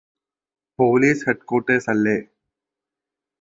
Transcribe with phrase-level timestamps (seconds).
[0.79, 2.17] police headquarters അല്ലേ